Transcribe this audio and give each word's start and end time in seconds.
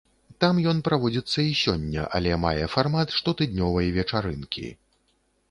Там 0.43 0.61
ён 0.69 0.77
праводзіцца 0.87 1.45
і 1.47 1.51
сёння, 1.63 2.07
але 2.21 2.31
мае 2.47 2.65
фармат 2.77 3.15
штотыднёвай 3.19 3.95
вечарынкі. 4.01 4.67